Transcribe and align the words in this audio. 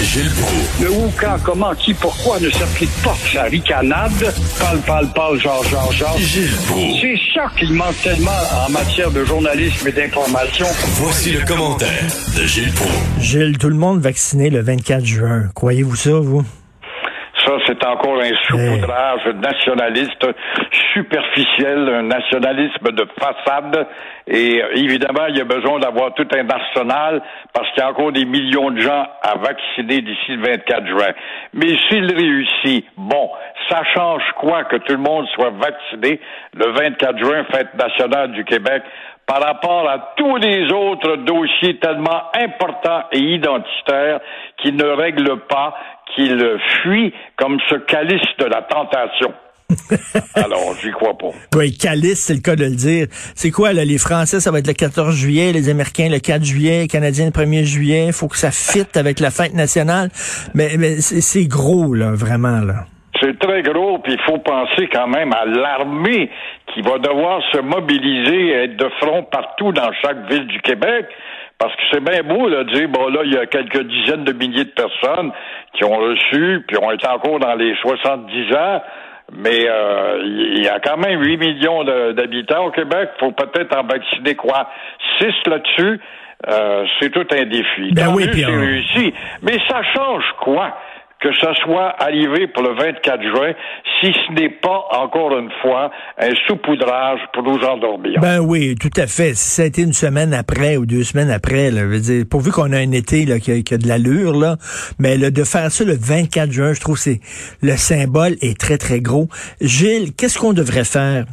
Gilles 0.00 0.30
Proulx. 0.30 0.80
Le 0.80 0.90
où, 0.92 1.12
quand, 1.20 1.36
comment, 1.42 1.74
qui, 1.74 1.92
pourquoi 1.92 2.38
ne 2.38 2.48
s'applique 2.50 2.92
pas 3.02 3.16
sa 3.32 3.42
ricanade? 3.44 4.32
Parle, 4.60 4.78
parle, 4.82 5.08
parle, 5.12 5.40
genre, 5.40 5.64
genre, 5.64 5.90
genre. 5.90 6.16
Gilles 6.18 6.54
Proulx. 6.68 7.00
C'est 7.00 7.18
ça 7.34 7.50
qu'il 7.58 7.72
manque 7.72 8.00
tellement 8.00 8.30
en 8.64 8.70
matière 8.70 9.10
de 9.10 9.24
journalisme 9.24 9.88
et 9.88 9.92
d'information. 9.92 10.66
Voici 11.00 11.32
le 11.32 11.44
commentaire 11.44 12.06
de 12.36 12.46
Gilles 12.46 12.72
Proulx. 12.72 12.94
Gilles, 13.18 13.58
tout 13.58 13.70
le 13.70 13.74
monde 13.74 14.00
vacciné 14.00 14.48
le 14.50 14.62
24 14.62 15.04
juin. 15.04 15.48
Croyez-vous 15.52 15.96
ça, 15.96 16.12
vous? 16.12 16.44
Encore 17.94 18.20
un 18.20 18.34
saupoudrage 18.48 19.26
nationaliste 19.36 20.26
superficiel, 20.94 21.88
un 21.88 22.02
nationalisme 22.02 22.90
de 22.90 23.06
façade. 23.20 23.86
Et 24.26 24.60
euh, 24.60 24.68
évidemment, 24.74 25.26
il 25.28 25.36
y 25.36 25.40
a 25.40 25.44
besoin 25.44 25.78
d'avoir 25.78 26.12
tout 26.14 26.26
un 26.34 26.48
arsenal 26.48 27.22
parce 27.52 27.70
qu'il 27.70 27.82
y 27.82 27.86
a 27.86 27.90
encore 27.90 28.10
des 28.10 28.24
millions 28.24 28.70
de 28.72 28.80
gens 28.80 29.06
à 29.22 29.36
vacciner 29.38 30.00
d'ici 30.00 30.32
le 30.32 30.42
24 30.42 30.86
juin. 30.88 31.12
Mais 31.52 31.76
s'il 31.88 32.12
réussit, 32.12 32.84
bon, 32.96 33.30
ça 33.68 33.82
change 33.94 34.22
quoi 34.40 34.64
que 34.64 34.76
tout 34.76 34.92
le 34.92 34.98
monde 34.98 35.26
soit 35.34 35.50
vacciné 35.50 36.20
le 36.54 36.72
24 36.72 37.18
juin, 37.18 37.44
fête 37.52 37.74
nationale 37.74 38.32
du 38.32 38.44
Québec, 38.44 38.82
par 39.26 39.40
rapport 39.42 39.88
à 39.88 40.14
tous 40.16 40.36
les 40.36 40.70
autres 40.72 41.16
dossiers 41.16 41.78
tellement 41.78 42.24
importants 42.34 43.04
et 43.12 43.18
identitaires 43.18 44.20
qui 44.58 44.72
ne 44.72 44.84
règlent 44.84 45.40
pas 45.48 45.74
qu'il 46.14 46.58
fuit 46.82 47.12
comme 47.36 47.58
ce 47.68 47.76
calice 47.76 48.36
de 48.38 48.44
la 48.44 48.62
tentation. 48.62 49.32
Alors, 50.34 50.74
j'y 50.82 50.90
crois 50.90 51.16
pas. 51.16 51.30
Oui, 51.56 51.76
calice, 51.76 52.24
c'est 52.26 52.34
le 52.34 52.40
cas 52.40 52.56
de 52.56 52.64
le 52.64 52.76
dire. 52.76 53.06
C'est 53.34 53.50
quoi, 53.50 53.72
là, 53.72 53.84
les 53.84 53.98
Français, 53.98 54.40
ça 54.40 54.50
va 54.50 54.58
être 54.58 54.66
le 54.66 54.74
14 54.74 55.14
juillet, 55.14 55.52
les 55.52 55.68
Américains 55.68 56.08
le 56.10 56.18
4 56.18 56.44
juillet, 56.44 56.82
les 56.82 56.88
Canadiens 56.88 57.26
le 57.26 57.30
1er 57.30 57.64
juillet. 57.64 58.06
Il 58.08 58.12
faut 58.12 58.28
que 58.28 58.36
ça 58.36 58.50
fitte 58.50 58.96
avec 58.96 59.20
la 59.20 59.30
fête 59.30 59.54
nationale. 59.54 60.10
Mais, 60.54 60.76
mais 60.78 61.00
c'est 61.00 61.46
gros, 61.46 61.94
là, 61.94 62.12
vraiment, 62.12 62.60
là. 62.60 62.84
C'est 63.20 63.38
très 63.38 63.62
gros, 63.62 63.98
puis 63.98 64.12
il 64.12 64.20
faut 64.26 64.38
penser 64.38 64.88
quand 64.92 65.06
même 65.06 65.32
à 65.32 65.44
l'armée 65.46 66.30
qui 66.74 66.82
va 66.82 66.98
devoir 66.98 67.40
se 67.52 67.58
mobiliser 67.58 68.48
et 68.48 68.64
être 68.64 68.76
de 68.76 68.88
front 69.00 69.22
partout 69.22 69.72
dans 69.72 69.90
chaque 70.02 70.28
ville 70.28 70.46
du 70.46 70.60
Québec. 70.60 71.06
Parce 71.64 71.76
que 71.76 71.82
c'est 71.92 72.04
bien 72.04 72.22
beau 72.22 72.50
de 72.50 72.62
dire, 72.74 72.88
bon 72.90 73.08
là, 73.08 73.20
il 73.24 73.32
y 73.32 73.38
a 73.38 73.46
quelques 73.46 73.84
dizaines 73.84 74.24
de 74.24 74.34
milliers 74.34 74.66
de 74.66 74.70
personnes 74.70 75.32
qui 75.72 75.82
ont 75.84 75.96
reçu, 75.96 76.62
puis 76.68 76.76
ont 76.76 76.90
été 76.90 77.08
encore 77.08 77.38
dans 77.38 77.54
les 77.54 77.74
70 77.76 78.54
ans, 78.54 78.82
mais 79.32 79.66
euh, 79.66 80.20
il 80.24 80.62
y 80.62 80.68
a 80.68 80.78
quand 80.80 80.98
même 80.98 81.22
8 81.22 81.38
millions 81.38 81.82
d'habitants 82.12 82.66
au 82.66 82.70
Québec. 82.70 83.08
Il 83.16 83.20
faut 83.20 83.32
peut-être 83.32 83.74
en 83.78 83.84
vacciner 83.84 84.34
quoi? 84.34 84.68
6 85.18 85.26
là-dessus. 85.46 86.00
Euh, 86.50 86.84
c'est 87.00 87.08
tout 87.08 87.26
un 87.30 87.44
défi. 87.44 87.92
Ben 87.92 88.12
oui, 88.14 88.24
réussi. 88.26 89.14
Mais 89.40 89.56
ça 89.66 89.80
change 89.94 90.24
quoi? 90.42 90.76
Que 91.24 91.34
ça 91.40 91.54
soit 91.64 91.94
arrivé 91.98 92.46
pour 92.48 92.62
le 92.62 92.74
24 92.74 93.22
juin, 93.22 93.52
si 94.00 94.12
ce 94.12 94.32
n'est 94.34 94.50
pas, 94.50 94.84
encore 94.90 95.36
une 95.38 95.50
fois, 95.62 95.90
un 96.18 96.32
saupoudrage 96.46 97.20
pour 97.32 97.42
nous 97.42 97.58
endormir. 97.64 98.20
Ben 98.20 98.40
oui, 98.40 98.74
tout 98.78 98.90
à 98.96 99.06
fait. 99.06 99.34
Si 99.34 99.48
ça 99.48 99.62
a 99.62 99.64
été 99.64 99.80
une 99.80 99.94
semaine 99.94 100.34
après 100.34 100.76
ou 100.76 100.84
deux 100.84 101.02
semaines 101.02 101.30
après, 101.30 101.70
là, 101.70 101.84
veux 101.84 101.98
dire, 101.98 102.24
pourvu 102.30 102.50
qu'on 102.50 102.72
a 102.72 102.78
un 102.78 102.92
été 102.92 103.24
là, 103.24 103.38
qui, 103.38 103.52
a, 103.52 103.78
de 103.78 103.88
l'allure, 103.88 104.38
là, 104.38 104.56
mais 104.98 105.16
de 105.16 105.44
faire 105.44 105.70
ça 105.70 105.84
le 105.84 105.96
24 105.98 106.52
juin, 106.52 106.74
je 106.74 106.80
trouve 106.80 106.96
que 106.96 107.00
c'est 107.00 107.20
le 107.62 107.76
symbole 107.76 108.34
est 108.42 108.60
très, 108.60 108.76
très 108.76 109.00
gros. 109.00 109.28
Gilles, 109.62 110.14
qu'est-ce 110.14 110.38
qu'on 110.38 110.52
devrait 110.52 110.84
faire? 110.84 111.24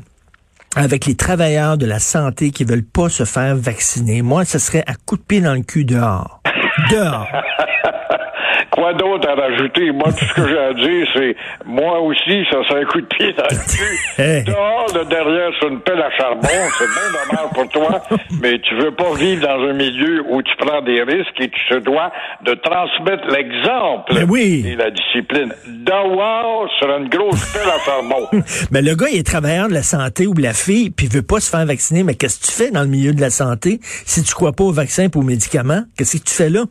avec 0.73 1.05
les 1.05 1.15
travailleurs 1.15 1.77
de 1.77 1.85
la 1.85 1.99
santé 1.99 2.51
qui 2.51 2.63
veulent 2.63 2.85
pas 2.85 3.09
se 3.09 3.25
faire 3.25 3.57
vacciner? 3.57 4.21
Moi, 4.21 4.45
ce 4.45 4.57
serait 4.57 4.85
à 4.87 4.93
coup 5.05 5.17
de 5.17 5.21
pied 5.21 5.41
dans 5.41 5.53
le 5.53 5.63
cul 5.63 5.83
dehors. 5.83 6.41
Dehors. 6.89 7.27
Quoi 8.71 8.93
d'autre 8.93 9.27
à 9.27 9.35
rajouter? 9.35 9.91
Moi, 9.91 10.11
tout 10.13 10.25
ce 10.25 10.33
que 10.33 10.47
j'ai 10.47 10.57
à 10.57 10.73
dire, 10.73 11.07
c'est 11.13 11.35
moi 11.65 11.99
aussi, 11.99 12.45
ça 12.49 12.63
serait 12.67 12.81
un 12.81 12.85
coup 12.85 13.01
de 13.01 13.05
pied 13.05 13.33
dans 13.33 13.43
le 13.43 13.57
cul. 13.67 14.43
Dehors, 14.45 14.91
de 14.93 15.09
derrière, 15.09 15.53
sur 15.59 15.67
une 15.67 15.81
pelle 15.81 16.01
à 16.01 16.09
charbon, 16.11 16.47
c'est 16.77 16.87
bien 16.87 17.09
dommage 17.11 17.53
pour 17.53 17.69
toi, 17.69 18.01
mais 18.41 18.59
tu 18.59 18.75
veux 18.75 18.91
pas 18.91 19.13
vivre 19.15 19.45
dans 19.45 19.69
un 19.69 19.73
milieu 19.73 20.23
où 20.29 20.41
tu 20.41 20.55
prends 20.57 20.81
des 20.81 21.03
risques 21.03 21.39
et 21.39 21.49
tu 21.49 21.59
te 21.69 21.79
dois 21.79 22.11
de 22.45 22.53
transmettre 22.53 23.27
l'exemple 23.27 24.25
oui. 24.29 24.63
et 24.65 24.75
la 24.75 24.89
discipline. 24.89 25.53
Dehors, 25.67 26.69
sur 26.79 26.95
une 26.95 27.09
grosse 27.09 27.45
pelle 27.51 27.69
à 27.69 27.79
charbon. 27.83 28.27
mais 28.71 28.81
le 28.81 28.95
gars, 28.95 29.07
il 29.11 29.19
est 29.19 29.27
travailleur 29.27 29.67
de 29.67 29.73
la 29.73 29.83
santé 29.83 30.27
ou 30.27 30.33
de 30.33 30.41
la 30.41 30.53
fille, 30.53 30.91
puis 30.91 31.07
il 31.07 31.11
veut 31.11 31.21
pas 31.23 31.41
se 31.41 31.49
faire 31.49 31.65
vacciner, 31.65 32.03
mais 32.03 32.15
qu'est-ce 32.15 32.39
que 32.39 32.45
tu 32.45 32.51
fais 32.53 32.71
dans 32.71 32.83
le 32.83 32.87
milieu 32.89 33.13
de 33.13 33.21
la 33.21 33.29
santé 33.29 33.79
si 33.83 34.23
tu 34.23 34.33
crois 34.33 34.53
pas 34.53 34.63
aux 34.63 34.71
vaccins 34.71 35.03
et 35.03 35.17
aux 35.17 35.21
médicaments? 35.23 35.83
Qu'est-ce 35.97 36.17
que 36.17 36.23
tu 36.23 36.33
fais 36.33 36.49
là? 36.49 36.63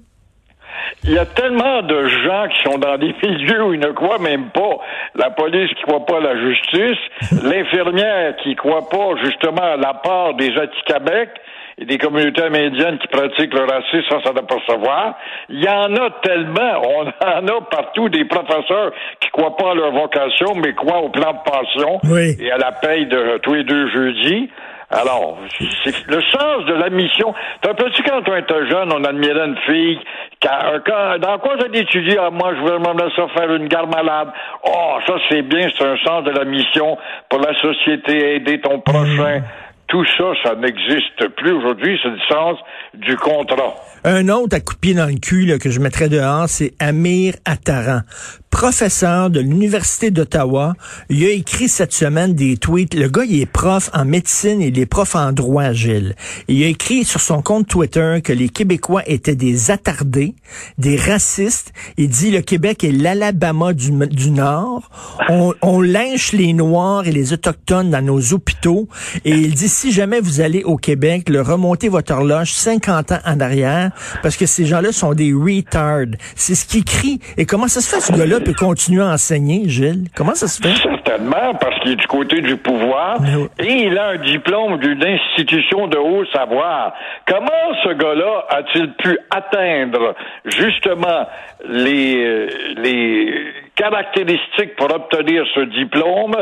Il 1.05 1.13
y 1.13 1.19
a 1.19 1.27
tellement 1.27 1.83
de 1.83 2.07
gens 2.07 2.47
qui 2.49 2.63
sont 2.71 2.79
dans 2.79 2.99
des 2.99 3.15
milieux 3.23 3.65
où 3.65 3.75
ils 3.75 3.81
ne 3.81 3.93
croient 3.93 4.19
même 4.19 4.51
pas. 4.51 4.79
La 5.15 5.31
police 5.31 5.71
qui 5.75 5.83
ne 5.83 5.87
croit 5.87 6.07
pas 6.07 6.19
à 6.19 6.21
la 6.21 6.37
justice, 6.37 6.99
l'infirmière 7.43 8.37
qui 8.37 8.51
ne 8.51 8.55
croit 8.55 8.89
pas 8.89 9.17
justement 9.23 9.63
à 9.63 9.77
la 9.77 9.95
part 9.95 10.35
des 10.35 10.57
Atikamekw 10.57 11.31
et 11.79 11.85
des 11.85 11.99
communautés 11.99 12.43
amérindiennes 12.43 12.99
qui 12.99 13.09
pratiquent 13.09 13.55
le 13.55 13.65
racisme 13.65 14.09
sans 14.11 14.23
s'en 14.23 14.37
apercevoir. 14.37 15.15
Il 15.49 15.63
y 15.63 15.69
en 15.69 15.95
a 15.97 16.11
tellement. 16.23 16.83
On 16.83 17.07
en 17.27 17.47
a 17.47 17.61
partout 17.71 18.09
des 18.09 18.25
professeurs 18.25 18.93
qui 19.21 19.29
ne 19.29 19.33
croient 19.33 19.57
pas 19.57 19.73
à 19.73 19.75
leur 19.75 19.93
vocation, 19.93 20.55
mais 20.57 20.75
croient 20.75 21.01
au 21.01 21.09
plan 21.09 21.33
de 21.33 21.51
pension 21.51 22.01
et 22.39 22.51
à 22.51 22.59
la 22.59 22.73
paye 22.73 23.07
de 23.07 23.39
tous 23.39 23.55
les 23.55 23.65
deux 23.65 23.89
jeudis. 23.91 24.51
Alors, 24.93 25.39
c'est 25.85 26.07
le 26.09 26.21
sens 26.21 26.65
de 26.67 26.75
la 26.75 26.91
mission. 26.91 27.33
T'as 27.61 27.75
petit 27.75 28.03
quand 28.03 28.29
on 28.29 28.35
était 28.35 28.69
jeune, 28.69 28.93
on 28.93 29.05
admirait 29.05 29.47
une 29.47 29.57
fille. 29.59 30.01
Quand, 30.43 31.19
dans 31.21 31.39
quoi 31.39 31.55
j'ai 31.61 31.81
étudié? 31.81 32.17
Ah, 32.19 32.31
moi, 32.31 32.53
je 32.57 32.61
veux 32.61 32.79
me 32.79 33.11
ça 33.15 33.29
faire 33.29 33.55
une 33.55 33.69
gare 33.69 33.87
malade. 33.87 34.31
Oh, 34.65 34.97
ça, 35.07 35.15
c'est 35.31 35.43
bien, 35.43 35.69
c'est 35.79 35.87
un 35.87 35.97
sens 35.99 36.25
de 36.25 36.31
la 36.31 36.45
mission 36.45 36.99
pour 37.29 37.39
la 37.39 37.55
société, 37.61 38.35
aider 38.37 38.61
ton 38.61 38.81
prochain. 38.81 39.43
Tout 39.91 40.05
ça, 40.17 40.33
ça 40.45 40.55
n'existe 40.55 41.29
plus 41.37 41.51
aujourd'hui, 41.51 41.99
c'est 42.01 42.11
le 42.11 42.21
sens 42.29 42.59
du 42.95 43.17
contrat. 43.17 43.75
Un 44.03 44.31
autre 44.31 44.57
à 44.57 44.61
coup 44.61 44.75
de 44.75 44.79
pied 44.79 44.95
dans 44.95 45.07
le 45.07 45.19
cul 45.19 45.59
que 45.59 45.71
je 45.71 45.79
mettrais 45.79 46.09
dehors, 46.09 46.49
c'est 46.49 46.73
Amir 46.79 47.35
Attaran, 47.45 48.01
professeur 48.49 49.29
de 49.29 49.41
l'Université 49.41 50.11
d'Ottawa. 50.11 50.73
Il 51.11 51.23
a 51.25 51.31
écrit 51.31 51.69
cette 51.69 51.93
semaine 51.93 52.35
des 52.35 52.57
tweets. 52.57 52.95
Le 52.95 53.09
gars, 53.11 53.25
il 53.29 53.43
est 53.43 53.47
prof 53.47 53.91
en 53.93 54.07
médecine 54.07 54.63
et 54.63 54.69
il 54.69 54.79
est 54.79 54.87
prof 54.87 55.15
en 55.17 55.33
droit, 55.33 55.73
Gilles. 55.73 56.17
Il 56.49 56.63
a 56.65 56.69
écrit 56.69 57.05
sur 57.05 57.21
son 57.21 57.43
compte 57.43 57.69
Twitter 57.69 58.21
que 58.25 58.33
les 58.33 58.49
Québécois 58.49 59.03
étaient 59.07 59.37
des 59.37 59.71
attardés, 59.71 60.35
des 60.79 60.97
racistes. 60.97 61.75
Il 61.99 62.09
dit 62.09 62.31
le 62.31 62.41
Québec 62.41 62.85
est 62.85 62.93
l'Alabama 62.93 63.75
du, 63.75 63.91
du 63.91 64.31
Nord. 64.31 64.91
On, 65.29 65.53
on 65.61 65.83
lynche 65.83 66.33
les 66.33 66.55
Noirs 66.55 67.07
et 67.07 67.13
les 67.13 67.35
Autochtones 67.35 67.91
dans 67.91 68.03
nos 68.03 68.33
hôpitaux. 68.33 68.89
Et 69.27 69.33
il 69.33 69.55
dit 69.55 69.69
si 69.69 69.93
jamais 69.93 70.21
vous 70.21 70.41
allez 70.41 70.65
au 70.65 70.79
Québec, 70.79 71.29
le 71.29 71.43
remontez 71.43 71.91
votre 71.91 72.15
horloge 72.15 72.55
50 72.55 73.13
ans 73.13 73.19
en 73.27 73.41
arrière 73.41 73.90
parce 74.23 74.37
que 74.37 74.47
ces 74.47 74.65
gens-là 74.65 74.93
sont 74.93 75.13
des 75.15 75.33
retards. 75.33 76.17
C'est 76.37 76.55
ce 76.55 76.67
qu'il 76.67 76.85
crie. 76.85 77.21
Et 77.37 77.47
comment 77.47 77.69
ça 77.69 77.81
se 77.81 77.95
fait, 77.95 78.01
ce 78.01 78.13
gars-là 78.13 78.41
peut 78.41 78.55
continuer 78.55 79.03
à 79.03 79.13
enseigner, 79.13 79.69
Gilles? 79.69 80.05
Comment 80.17 80.35
ça 80.35 80.49
se 80.49 80.63
fait? 80.63 80.75
Certainement, 80.75 81.55
parce 81.61 81.79
qu'il 81.81 81.93
est 81.93 81.97
du 81.97 82.07
côté 82.07 82.41
du 82.41 82.57
pouvoir 82.57 83.19
et 83.59 83.73
il 83.87 83.99
a 83.99 84.11
un 84.11 84.17
diplôme 84.19 84.79
d'une 84.79 85.05
institution 85.05 85.87
de 85.89 85.97
haut 85.97 86.25
savoir. 86.27 86.93
Comment 87.27 87.75
ce 87.85 87.93
gars-là 87.95 88.45
a-t-il 88.49 88.93
pu 88.95 89.19
atteindre 89.31 90.15
justement 90.45 91.27
les, 91.69 92.47
les 92.77 93.45
caractéristiques 93.75 94.77
pour 94.77 94.95
obtenir 94.95 95.45
ce 95.55 95.61
diplôme 95.61 96.37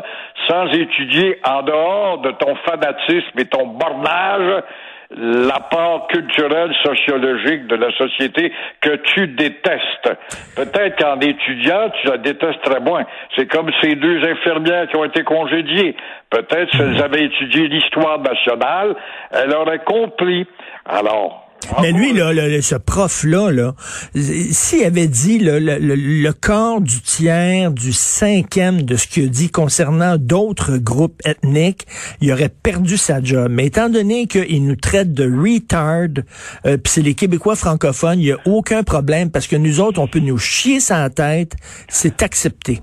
sans 0.49 0.67
étudier 0.73 1.39
en 1.45 1.63
dehors 1.63 2.19
de 2.23 2.31
ton 2.33 2.55
fanatisme 2.67 3.39
et 3.39 3.47
ton 3.47 3.67
bornage? 3.67 4.63
L'apport 5.11 6.07
culturel, 6.09 6.75
sociologique 6.85 7.67
de 7.67 7.77
la 7.77 7.91
société 7.93 8.53
que 8.81 8.97
tu 8.97 9.29
détestes. 9.29 10.11
Peut-être 10.55 10.97
qu'en 10.97 11.19
étudiant, 11.21 11.91
tu 12.01 12.09
la 12.09 12.19
détestes 12.19 12.63
très 12.63 12.81
moins. 12.81 13.05
C'est 13.37 13.47
comme 13.47 13.71
ces 13.81 13.95
deux 13.95 14.23
infirmières 14.25 14.89
qui 14.89 14.97
ont 14.97 15.05
été 15.05 15.25
congédiées. 15.25 15.97
Peut-être 16.31 16.71
si 16.75 16.83
elles 16.83 17.03
avaient 17.03 17.25
étudié 17.25 17.69
l'histoire 17.69 18.21
nationale, 18.21 18.95
elles 19.31 19.55
auraient 19.55 19.85
compris. 19.85 20.47
Alors, 20.85 21.48
Mais 21.83 21.93
lui, 21.93 22.13
là, 22.13 22.33
ce 22.63 22.75
prof-là, 22.75 23.51
là, 23.51 23.75
s'il 24.15 24.85
avait 24.85 25.07
dit 25.07 25.39
le, 25.39 25.59
le, 25.59 26.33
corps 26.33 26.81
du 26.81 27.01
tiers, 27.01 27.71
du 27.71 27.93
cinquième 27.93 28.83
de 28.83 28.97
ce 28.97 29.07
qu'il 29.07 29.25
a 29.25 29.29
dit 29.29 29.51
concernant 29.51 30.17
d'autres 30.19 30.79
groupes 30.79 31.21
ethniques, 31.25 31.87
il 32.21 32.33
aurait 32.33 32.49
perdu 32.49 32.97
sa 32.97 33.23
job. 33.23 33.51
Mais 33.51 33.67
étant 33.67 33.89
donné 33.91 34.27
qu'il 34.27 34.65
nous 34.65 34.77
traite 34.77 35.13
de 35.13 35.25
retard, 35.25 36.25
euh, 36.67 36.77
puis 36.77 36.93
c'est 36.93 37.03
les 37.03 37.15
Québécois 37.15 37.57
francophones, 37.57 38.21
il 38.21 38.27
n'y 38.27 38.33
a 38.33 38.39
aucun 38.47 38.83
problème 38.83 39.31
parce 39.31 39.47
que 39.47 39.57
nous 39.57 39.81
autres, 39.81 40.01
on 40.01 40.09
peut 40.09 40.21
nous 40.21 40.39
chier 40.39 40.81
sa 40.81 41.09
tête, 41.11 41.55
c'est 41.89 42.23
accepté. 42.23 42.81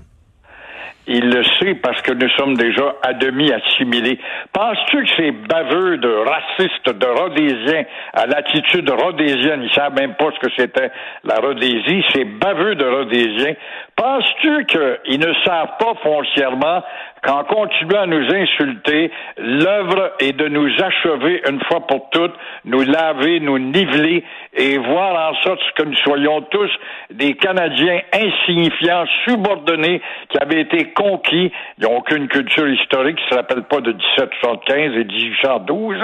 Il 1.06 1.30
le 1.30 1.42
sait 1.60 1.74
parce 1.76 2.00
que 2.02 2.12
nous 2.12 2.28
sommes 2.30 2.54
déjà 2.54 2.96
à 3.02 3.12
demi 3.12 3.50
assimilés. 3.52 4.18
Penses-tu 4.52 5.04
que 5.04 5.10
ces 5.16 5.30
baveux 5.30 5.98
de 5.98 6.08
racistes, 6.08 6.90
de 6.90 7.06
Rhodésiens, 7.06 7.84
à 8.12 8.26
l'attitude 8.26 8.90
rhodésienne, 8.90 9.62
ils 9.62 9.72
savent 9.72 9.94
même 9.94 10.14
pas 10.14 10.30
ce 10.34 10.46
que 10.46 10.52
c'était 10.56 10.90
la 11.24 11.36
Rhodésie, 11.36 12.04
ces 12.14 12.24
baveux 12.24 12.74
de 12.74 12.84
Rhodésiens, 12.84 13.54
penses-tu 13.94 14.66
qu'ils 14.66 15.20
ne 15.20 15.32
savent 15.44 15.76
pas 15.78 15.94
foncièrement 16.02 16.82
qu'en 17.22 17.44
continuant 17.44 18.02
à 18.02 18.06
nous 18.06 18.34
insulter, 18.34 19.10
l'œuvre 19.36 20.12
est 20.20 20.32
de 20.32 20.48
nous 20.48 20.68
achever 20.82 21.42
une 21.48 21.60
fois 21.64 21.86
pour 21.86 22.08
toutes, 22.10 22.34
nous 22.64 22.82
laver, 22.82 23.40
nous 23.40 23.58
niveler 23.58 24.24
et 24.54 24.78
voir 24.78 25.30
en 25.30 25.34
sorte 25.42 25.60
que 25.76 25.84
nous 25.84 25.96
soyons 25.96 26.42
tous 26.42 26.70
des 27.10 27.34
Canadiens 27.34 28.00
insignifiants, 28.12 29.04
subordonnés, 29.24 30.00
qui 30.28 30.38
avaient 30.38 30.62
été 30.62 30.92
conquis. 30.92 31.52
Ils 31.78 31.84
n'ont 31.84 31.98
aucune 31.98 32.28
culture 32.28 32.68
historique, 32.68 33.16
qui 33.16 33.24
ne 33.24 33.30
se 33.30 33.34
rappelle 33.34 33.62
pas 33.64 33.80
de 33.80 33.92
1775 33.92 34.92
et 34.96 35.04
1812, 35.04 35.96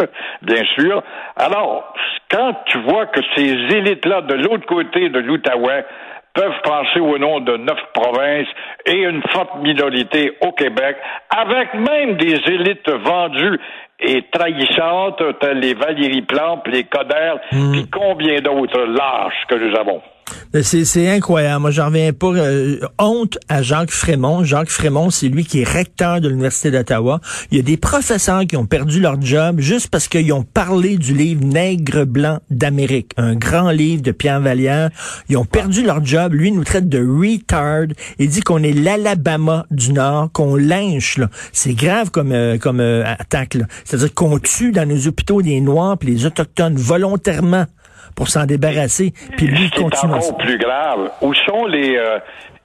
bien 0.43 0.65
sûr. 0.79 1.03
Alors, 1.37 1.95
quand 2.31 2.55
tu 2.67 2.79
vois 2.79 3.07
que 3.07 3.21
ces 3.37 3.51
élites-là 3.77 4.23
de 4.23 4.35
l'autre 4.35 4.67
côté 4.67 5.09
de 5.09 5.19
l'Outaouais 5.19 5.85
peuvent 6.35 6.61
penser 6.65 7.01
au 7.01 7.19
nom 7.19 7.41
de 7.41 7.57
neuf 7.57 7.79
provinces 7.95 8.49
et 8.87 9.03
une 9.03 9.23
forte 9.31 9.57
minorité 9.63 10.37
au 10.41 10.53
Québec, 10.53 10.97
avec 11.31 11.75
même 11.75 12.17
des 12.17 12.37
élites 12.47 12.91
vendues 12.91 13.61
et 14.01 14.23
trahissantes, 14.31 15.23
telles 15.41 15.61
les 15.61 15.75
Valérie 15.75 16.23
Plante, 16.23 16.67
les 16.69 16.85
Coderre, 16.85 17.39
mmh. 17.53 17.73
puis 17.73 17.91
combien 17.91 18.41
d'autres 18.41 18.85
lâches 18.85 19.47
que 19.49 19.55
nous 19.55 19.77
avons. 19.79 20.03
C'est 20.63 21.09
incroyable. 21.09 21.63
Moi, 21.63 21.71
j'en 21.71 21.87
reviens 21.87 22.13
pas. 22.13 22.27
Euh, 22.27 22.81
honte 22.99 23.39
à 23.49 23.63
Jacques 23.63 23.91
Frémont. 23.91 24.45
Jacques 24.45 24.71
Frémont, 24.71 25.11
c'est 25.11 25.29
lui 25.29 25.45
qui 25.45 25.61
est 25.61 25.69
recteur 25.69 26.21
de 26.21 26.29
l'Université 26.29 26.71
d'Ottawa. 26.71 27.21
Il 27.51 27.57
y 27.57 27.61
a 27.61 27.63
des 27.63 27.77
professeurs 27.77 28.47
qui 28.47 28.57
ont 28.57 28.67
perdu 28.67 29.01
leur 29.01 29.21
job 29.21 29.61
juste 29.61 29.89
parce 29.89 30.09
qu'ils 30.09 30.33
ont 30.33 30.43
parlé 30.43 30.97
du 30.97 31.15
livre 31.15 31.45
Nègre 31.45 32.05
blanc 32.05 32.39
d'Amérique, 32.51 33.13
un 33.17 33.35
grand 33.35 33.71
livre 33.71 34.03
de 34.03 34.13
Pierre 34.13 34.41
Vallière. 34.41 34.91
Ils 35.29 35.37
ont 35.37 35.45
perdu 35.45 35.83
leur 35.83 36.05
job. 36.05 36.35
Lui, 36.35 36.53
nous 36.53 36.65
traite 36.65 36.89
de 36.89 36.99
retard. 36.99 37.87
Il 38.19 38.29
dit 38.29 38.41
qu'on 38.41 38.63
est 38.63 38.73
l'Alabama 38.73 39.67
du 39.71 39.93
Nord, 39.93 40.31
qu'on 40.33 40.57
lynche. 40.57 41.19
C'est 41.53 41.75
grave 41.75 42.11
comme, 42.11 42.33
euh, 42.33 42.59
comme 42.59 42.81
euh, 42.81 43.05
attaque. 43.07 43.57
C'est-à-dire 43.85 44.13
qu'on 44.15 44.39
tue 44.39 44.73
dans 44.73 44.89
nos 44.89 45.07
hôpitaux 45.07 45.43
des 45.43 45.61
Noirs 45.61 45.97
et 46.03 46.07
les 46.07 46.27
Autochtones 46.27 46.77
volontairement 46.77 47.67
pour 48.15 48.29
s'en 48.29 48.47
débarrasser. 48.47 49.13
Puis 49.37 49.47
lui, 49.47 49.71
continue. 49.71 50.13
C'est 50.21 50.29
encore 50.29 50.37
plus 50.39 50.59
grave. 50.59 51.11
Où 51.21 51.35
sont 51.35 51.67
les, 51.67 51.97
euh, 51.97 52.19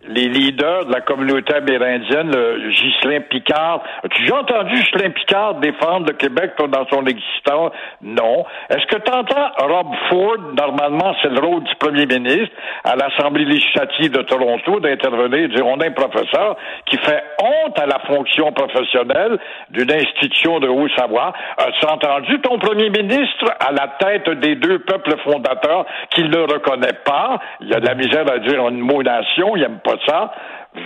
les 0.07 0.27
leaders 0.27 0.85
de 0.85 0.93
la 0.93 1.01
communauté 1.01 1.55
amérindienne, 1.55 2.31
le 2.31 2.69
Ghislain 2.69 3.21
Picard. 3.29 3.81
As-tu 4.03 4.21
déjà 4.21 4.37
entendu 4.37 4.75
Ghislain 4.75 5.09
Picard 5.11 5.55
défendre 5.55 6.07
le 6.07 6.13
Québec 6.13 6.51
dans 6.57 6.87
son 6.87 7.05
existence? 7.05 7.71
Non. 8.01 8.45
Est-ce 8.69 8.85
que 8.87 9.01
tu 9.01 9.11
entends 9.11 9.49
Rob 9.59 9.87
Ford, 10.09 10.37
normalement 10.55 11.15
c'est 11.21 11.29
le 11.29 11.39
rôle 11.39 11.63
du 11.63 11.75
premier 11.75 12.05
ministre, 12.05 12.55
à 12.83 12.95
l'Assemblée 12.95 13.45
législative 13.45 14.11
de 14.11 14.21
Toronto, 14.23 14.79
d'intervenir 14.79 15.45
et 15.45 15.47
dire 15.49 15.65
on 15.65 15.79
a 15.79 15.87
un 15.87 15.91
professeur 15.91 16.55
qui 16.85 16.97
fait 16.97 17.23
honte 17.41 17.77
à 17.77 17.85
la 17.85 17.99
fonction 17.99 18.51
professionnelle 18.51 19.37
d'une 19.71 19.91
institution 19.91 20.59
de 20.59 20.67
haut 20.67 20.87
savoir. 20.89 21.33
As-tu 21.57 21.85
entendu 21.85 22.39
ton 22.41 22.57
premier 22.59 22.89
ministre 22.89 23.51
à 23.59 23.71
la 23.71 23.87
tête 23.99 24.29
des 24.39 24.55
deux 24.55 24.79
peuples 24.79 25.17
fondateurs 25.23 25.85
qu'il 26.11 26.29
ne 26.29 26.39
reconnaît 26.39 26.97
pas? 27.03 27.39
Il 27.61 27.73
a 27.73 27.79
de 27.79 27.85
la 27.85 27.95
misère 27.95 28.25
à 28.31 28.39
dire 28.39 28.67
une 28.67 28.79
mot 28.79 29.03
nation, 29.03 29.55
il 29.55 29.61
n'aime 29.61 29.79
pas 29.83 29.96
ça, 30.05 30.31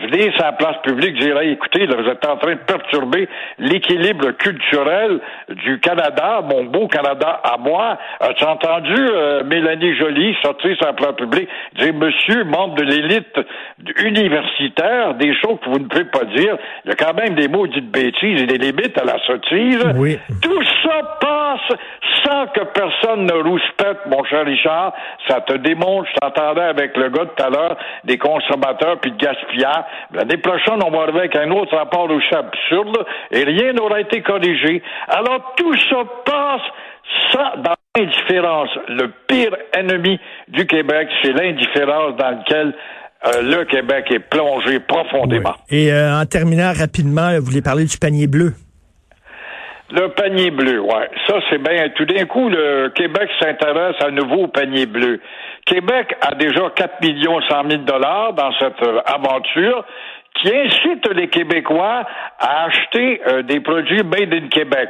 venez 0.02 0.32
sur 0.32 0.44
la 0.44 0.52
place 0.54 0.78
publique 0.84 1.18
dire 1.20 1.40
écoutez, 1.42 1.86
là, 1.86 1.96
vous 1.98 2.10
êtes 2.10 2.26
en 2.26 2.38
train 2.38 2.54
de 2.54 2.60
perturber 2.60 3.28
l'équilibre 3.60 4.32
culturel 4.32 5.20
du 5.50 5.80
Canada, 5.80 6.42
mon 6.44 6.66
beau 6.66 6.88
Canada 6.88 7.42
à 7.44 7.58
moi. 7.58 7.98
As-tu 8.20 8.44
entendu 8.44 8.96
euh, 8.98 9.44
Mélanie 9.44 9.96
Joly 9.96 10.36
sortir 10.42 10.76
sur 10.78 10.86
la 10.86 10.94
place 10.94 11.16
publique 11.16 11.50
dire 11.78 11.94
Monsieur, 11.94 12.44
membre 12.46 12.76
de 12.76 12.84
l'élite 12.84 13.40
universitaire, 14.04 15.16
des 15.16 15.34
choses 15.36 15.60
que 15.64 15.70
vous 15.70 15.80
ne 15.80 15.86
pouvez 15.86 16.06
pas 16.06 16.26
dire. 16.36 16.58
Il 16.86 16.90
y 16.90 16.92
a 16.92 16.96
quand 16.96 17.14
même 17.14 17.36
des 17.36 17.48
mots 17.48 17.68
dits 17.68 17.82
de 17.82 17.92
bêtises 17.92 18.42
et 18.42 18.46
des 18.46 18.58
limites 18.58 18.98
à 18.98 19.04
la 19.04 19.20
sottise. 19.26 19.84
Oui. 19.96 20.18
Tout 20.42 20.64
ça 20.84 21.18
passe 21.20 21.80
sans 22.24 22.48
que 22.48 22.64
personne 22.74 23.26
ne 23.26 23.34
rouspète, 23.34 24.06
mon 24.08 24.24
cher 24.26 24.46
Richard. 24.46 24.94
Ça 25.28 25.42
te 25.42 25.54
démontre, 25.54 26.10
je 26.10 26.16
t'entendais 26.20 26.62
avec 26.62 26.96
le 26.98 27.10
gars 27.10 27.26
tout 27.26 27.44
à 27.44 27.50
l'heure, 27.50 27.78
des 28.04 28.18
consommateurs 28.18 29.00
puis 29.00 29.12
de 29.12 29.18
gaspillage. 29.18 29.81
L'année 30.14 30.38
prochaine, 30.38 30.80
on 30.86 30.92
va 30.92 31.04
arriver 31.04 31.20
avec 31.20 31.36
un 31.36 31.52
autre 31.52 31.76
rapport 31.76 32.10
aussi 32.10 32.34
absurde 32.34 33.06
et 33.32 33.44
rien 33.44 33.74
n'aura 33.74 34.00
été 34.00 34.22
corrigé. 34.22 34.82
Alors 35.08 35.54
tout 35.58 35.76
ça 35.90 36.04
passe 36.26 36.62
ça, 37.32 37.54
dans 37.58 37.76
l'indifférence, 37.96 38.70
le 38.88 39.12
pire 39.28 39.56
ennemi 39.78 40.20
du 40.48 40.66
Québec, 40.66 41.10
c'est 41.22 41.34
l'indifférence 41.34 42.16
dans 42.18 42.32
laquelle 42.32 42.74
euh, 43.26 43.42
le 43.42 43.66
Québec 43.66 44.06
est 44.12 44.20
plongé 44.20 44.80
profondément. 44.80 45.56
Et 45.70 45.92
euh, 45.92 46.22
en 46.22 46.26
terminant 46.26 46.72
rapidement, 46.74 47.30
vous 47.40 47.46
voulez 47.46 47.62
parler 47.62 47.86
du 47.86 47.98
panier 47.98 48.28
bleu? 48.28 48.54
Le 49.92 50.08
panier 50.08 50.52
bleu, 50.52 50.80
ouais. 50.80 51.10
Ça, 51.28 51.36
c'est 51.50 51.62
bien. 51.62 51.90
Tout 51.96 52.06
d'un 52.06 52.26
coup, 52.26 52.48
le 52.50 52.90
Québec 52.96 53.30
s'intéresse 53.42 53.98
à 54.02 54.10
nouveau 54.10 54.44
au 54.44 54.48
panier 54.48 54.86
bleu. 54.86 55.20
Québec 55.66 56.16
a 56.22 56.36
déjà 56.36 56.70
4 56.76 57.02
millions 57.02 57.40
100 57.42 57.70
000 57.70 57.84
dollars 57.84 58.34
dans 58.34 58.52
cette 58.60 58.82
euh, 58.84 59.02
aventure 59.06 59.86
qui 60.36 60.56
incite 60.56 61.08
les 61.14 61.28
Québécois 61.28 62.04
à 62.40 62.66
acheter 62.66 63.22
euh, 63.28 63.42
des 63.44 63.60
produits 63.60 64.04
made 64.04 64.34
in 64.34 64.48
Québec. 64.48 64.90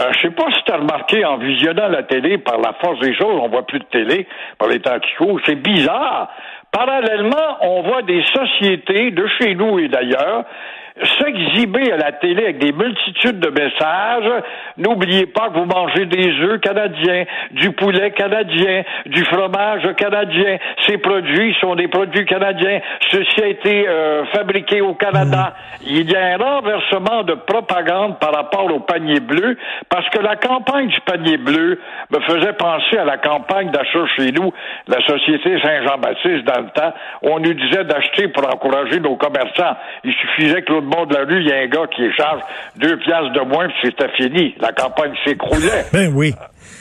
Euh, 0.00 0.10
je 0.12 0.20
sais 0.20 0.30
pas 0.30 0.50
si 0.50 0.64
tu 0.64 0.72
as 0.72 0.78
remarqué 0.78 1.24
en 1.24 1.36
visionnant 1.36 1.88
la 1.88 2.02
télé, 2.02 2.38
par 2.38 2.58
la 2.58 2.72
force 2.74 2.98
des 3.00 3.14
choses, 3.14 3.38
on 3.40 3.48
voit 3.48 3.66
plus 3.66 3.78
de 3.78 3.84
télé 3.84 4.26
par 4.58 4.68
les 4.68 4.80
temps 4.80 4.98
qui 4.98 5.14
courent. 5.16 5.40
C'est 5.44 5.56
bizarre. 5.56 6.30
Parallèlement, 6.70 7.58
on 7.60 7.82
voit 7.82 8.02
des 8.02 8.24
sociétés 8.34 9.10
de 9.10 9.26
chez 9.38 9.54
nous 9.54 9.78
et 9.78 9.88
d'ailleurs 9.88 10.44
s'exhiber 11.18 11.92
à 11.92 11.96
la 11.96 12.12
télé 12.12 12.44
avec 12.44 12.58
des 12.58 12.72
multitudes 12.72 13.40
de 13.40 13.48
messages. 13.48 14.42
N'oubliez 14.76 15.26
pas 15.26 15.48
que 15.48 15.58
vous 15.58 15.64
mangez 15.64 16.06
des 16.06 16.30
œufs 16.42 16.60
canadiens, 16.60 17.24
du 17.52 17.72
poulet 17.72 18.10
canadien, 18.10 18.82
du 19.06 19.24
fromage 19.24 19.88
canadien. 19.96 20.58
Ces 20.86 20.98
produits 20.98 21.54
sont 21.60 21.74
des 21.74 21.88
produits 21.88 22.26
canadiens. 22.26 22.80
Ceci 23.10 23.42
a 23.42 23.46
été 23.46 23.88
euh, 23.88 24.24
fabriqué 24.26 24.80
au 24.80 24.94
Canada. 24.94 25.54
Mm. 25.80 25.84
Il 25.86 26.10
y 26.10 26.16
a 26.16 26.34
un 26.34 26.36
renversement 26.36 27.22
de 27.22 27.34
propagande 27.34 28.18
par 28.18 28.34
rapport 28.34 28.72
au 28.72 28.80
panier 28.80 29.20
bleu, 29.20 29.56
parce 29.88 30.08
que 30.10 30.20
la 30.20 30.36
campagne 30.36 30.88
du 30.88 31.00
panier 31.00 31.36
bleu 31.38 31.80
me 32.10 32.20
faisait 32.20 32.52
penser 32.54 32.98
à 32.98 33.04
la 33.04 33.18
campagne 33.18 33.70
d'achat 33.70 34.06
chez 34.16 34.32
nous, 34.32 34.52
la 34.88 35.00
Société 35.06 35.58
Saint-Jean-Baptiste 35.60 36.44
dans 36.44 36.60
le 36.60 36.70
temps. 36.74 36.92
On 37.22 37.38
nous 37.38 37.54
disait 37.54 37.84
d'acheter 37.84 38.28
pour 38.28 38.46
encourager 38.46 39.00
nos 39.00 39.16
commerçants. 39.16 39.76
Il 40.04 40.12
suffisait 40.14 40.62
que 40.62 40.81
le 40.82 40.88
bord 40.88 41.06
de 41.06 41.14
la 41.14 41.24
rue, 41.24 41.40
il 41.40 41.48
y 41.48 41.52
a 41.52 41.58
un 41.58 41.66
gars 41.66 41.86
qui 41.94 42.04
écharge 42.04 42.40
deux 42.76 42.96
piastres 42.98 43.32
de 43.32 43.40
moins, 43.40 43.68
puis 43.68 43.76
c'était 43.84 44.12
fini. 44.16 44.54
La 44.60 44.72
campagne 44.72 45.12
s'écroulait. 45.24 45.84
Ben 45.92 46.12
oui. 46.14 46.34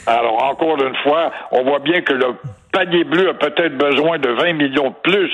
Alors, 0.07 0.43
encore 0.43 0.81
une 0.81 0.95
fois, 1.03 1.31
on 1.51 1.63
voit 1.63 1.79
bien 1.79 2.01
que 2.01 2.13
le 2.13 2.35
panier 2.71 3.03
bleu 3.03 3.29
a 3.29 3.33
peut-être 3.33 3.77
besoin 3.77 4.17
de 4.17 4.29
20 4.29 4.53
millions 4.53 4.89
de 4.89 4.95
plus, 5.03 5.31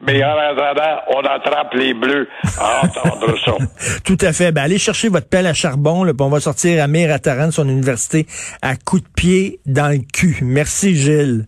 mais 0.00 0.22
en 0.24 0.36
attendant, 0.36 1.00
on 1.08 1.20
attrape 1.20 1.74
les 1.74 1.94
bleus 1.94 2.28
à 2.58 2.84
entendre 2.84 3.36
ça. 3.44 3.52
Tout 4.04 4.18
à 4.20 4.32
fait. 4.32 4.52
Ben, 4.52 4.62
allez 4.62 4.78
chercher 4.78 5.08
votre 5.08 5.28
pelle 5.28 5.46
à 5.46 5.54
charbon, 5.54 6.04
là, 6.04 6.12
puis 6.12 6.22
on 6.22 6.30
va 6.30 6.40
sortir 6.40 6.82
Amir 6.82 7.12
Attaran 7.12 7.46
de 7.46 7.52
son 7.52 7.68
université 7.68 8.26
à 8.62 8.76
coup 8.76 9.00
de 9.00 9.08
pied 9.16 9.60
dans 9.66 9.88
le 9.88 10.00
cul. 10.12 10.38
Merci, 10.42 10.94
Gilles. 10.94 11.46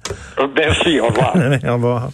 Merci, 0.57 1.01
au 1.01 1.07
revoir. 1.07 1.35
au 1.65 1.75
revoir. 1.75 2.11